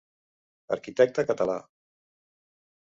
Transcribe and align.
Arquitecte 0.77 1.27
català. 1.33 1.61